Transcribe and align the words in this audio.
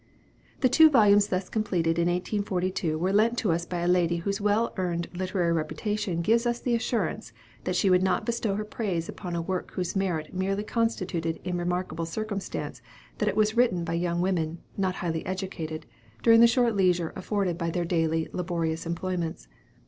'"The 0.61 0.67
two 0.67 0.89
volumes 0.89 1.27
thus 1.27 1.47
completed 1.47 1.99
in 1.99 2.07
1842 2.07 2.97
were 2.97 3.13
lent 3.13 3.37
to 3.37 3.51
us 3.51 3.67
by 3.67 3.81
a 3.81 3.87
lady 3.87 4.17
whose 4.17 4.41
well 4.41 4.73
earned 4.75 5.07
literary 5.13 5.53
reputation 5.53 6.23
gave 6.23 6.47
us 6.47 6.59
the 6.59 6.73
assurance 6.73 7.33
that 7.65 7.75
she 7.75 7.87
would 7.87 8.01
not 8.01 8.25
bestow 8.25 8.55
her 8.55 8.65
praise 8.65 9.07
upon 9.07 9.35
a 9.35 9.43
work 9.43 9.69
whose 9.73 9.95
merit 9.95 10.33
merely 10.33 10.63
consisted 10.63 11.23
in 11.27 11.39
the 11.43 11.53
remarkable 11.63 12.07
circumstance 12.07 12.81
that 13.19 13.29
it 13.29 13.37
was 13.37 13.55
written 13.55 13.83
by 13.83 13.93
young 13.93 14.21
women, 14.21 14.57
not 14.75 14.95
highly 14.95 15.23
educated, 15.27 15.85
during 16.23 16.39
the 16.39 16.47
short 16.47 16.75
leisure 16.75 17.13
afforded 17.15 17.55
by 17.55 17.69
their 17.69 17.85
daily 17.85 18.27
laborious 18.33 18.87
employments. 18.87 19.47